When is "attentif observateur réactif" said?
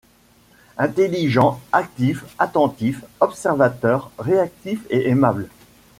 2.39-4.81